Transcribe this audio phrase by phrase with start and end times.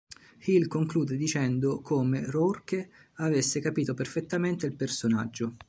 [0.39, 5.57] Hill conclude dicendo come Rourke avesse capito perfettamente il personaggio.